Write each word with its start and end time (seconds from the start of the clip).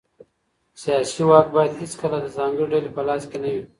سياسي 0.83 1.23
واک 1.29 1.47
بايد 1.55 1.71
هيڅکله 1.81 2.17
د 2.21 2.27
ځانګړې 2.37 2.67
ډلې 2.73 2.89
په 2.95 3.01
لاس 3.07 3.23
کي 3.31 3.37
نه 3.43 3.49
وي. 3.53 3.63